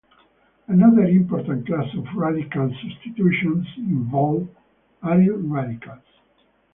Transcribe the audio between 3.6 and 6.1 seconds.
involve aryl radicals.